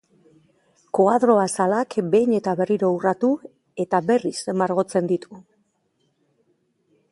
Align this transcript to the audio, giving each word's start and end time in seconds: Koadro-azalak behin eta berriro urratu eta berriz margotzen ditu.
Koadro-azalak 0.99 1.97
behin 2.15 2.33
eta 2.37 2.55
berriro 2.63 2.89
urratu 2.95 3.31
eta 3.85 4.01
berriz 4.09 4.35
margotzen 4.63 5.13
ditu. 5.15 5.41